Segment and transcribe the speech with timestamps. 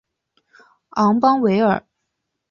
[0.95, 1.85] 昂邦维尔。